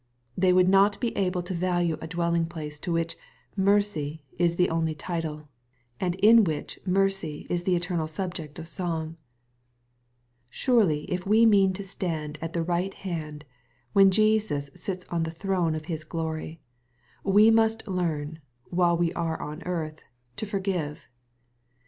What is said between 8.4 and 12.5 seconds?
of song. Surely if we mean to stand